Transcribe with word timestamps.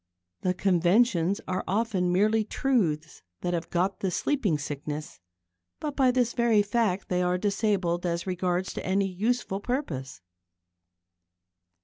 The 0.41 0.55
conventions 0.55 1.41
are 1.47 1.63
often 1.67 2.11
merely 2.11 2.43
truths 2.43 3.21
that 3.41 3.53
have 3.53 3.69
got 3.69 3.99
the 3.99 4.09
sleeping 4.09 4.57
sickness; 4.57 5.19
but 5.79 5.95
by 5.95 6.09
this 6.09 6.33
very 6.33 6.63
fact 6.63 7.07
they 7.07 7.21
are 7.21 7.37
disabled 7.37 8.03
as 8.03 8.25
regards 8.25 8.75
any 8.79 9.05
useful 9.05 9.59
purpose. 9.59 10.19